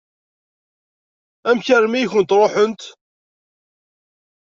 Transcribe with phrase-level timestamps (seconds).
[1.49, 2.81] Amek armi i kent-ṛuḥent?